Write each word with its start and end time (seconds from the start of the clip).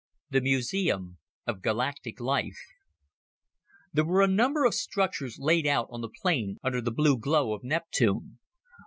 The 0.31 0.41
Museum 0.41 1.19
of 1.45 1.61
Galactic 1.61 2.19
Life 2.19 2.57
There 3.93 4.03
were 4.03 4.23
a 4.23 4.27
number 4.27 4.65
of 4.65 4.73
structures 4.73 5.37
laid 5.37 5.67
out 5.67 5.89
on 5.91 6.01
the 6.01 6.09
plain 6.23 6.57
under 6.63 6.81
the 6.81 6.89
blue 6.89 7.19
glow 7.19 7.53
of 7.53 7.63
Neptune. 7.63 8.39